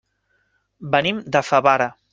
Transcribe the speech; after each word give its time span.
Venim 0.97 1.23
de 1.37 1.47
Favara. 1.53 1.93